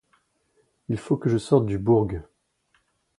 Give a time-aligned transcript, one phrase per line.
[0.89, 2.23] Il faut que je sorte du burg…